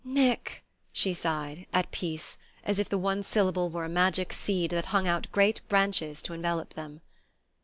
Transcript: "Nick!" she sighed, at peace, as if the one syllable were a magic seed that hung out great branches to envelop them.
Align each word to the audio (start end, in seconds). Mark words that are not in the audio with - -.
"Nick!" 0.03 0.63
she 0.91 1.13
sighed, 1.13 1.67
at 1.71 1.91
peace, 1.91 2.39
as 2.63 2.79
if 2.79 2.89
the 2.89 2.97
one 2.97 3.21
syllable 3.21 3.69
were 3.69 3.85
a 3.85 3.87
magic 3.87 4.33
seed 4.33 4.71
that 4.71 4.87
hung 4.87 5.07
out 5.07 5.31
great 5.31 5.61
branches 5.69 6.23
to 6.23 6.33
envelop 6.33 6.73
them. 6.73 7.01